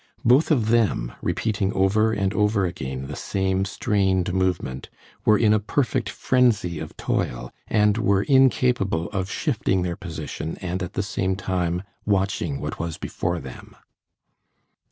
Both 0.25 0.49
of 0.49 0.69
them, 0.69 1.11
repeating 1.21 1.71
over 1.73 2.11
and 2.11 2.33
over 2.33 2.65
again 2.65 3.05
the 3.05 3.15
same 3.15 3.65
strained 3.65 4.33
movement, 4.33 4.89
were 5.25 5.37
in 5.37 5.53
a 5.53 5.59
perfect 5.59 6.09
frenzy 6.09 6.79
of 6.79 6.97
toil, 6.97 7.53
and 7.67 7.99
were 7.99 8.23
incapable 8.23 9.11
of 9.11 9.29
shifting 9.29 9.83
their 9.83 9.95
position 9.95 10.57
and 10.59 10.81
at 10.81 10.93
the 10.93 11.03
same 11.03 11.35
time 11.35 11.83
watching 12.03 12.59
what 12.59 12.79
was 12.79 12.97
before 12.97 13.37
them. 13.39 13.75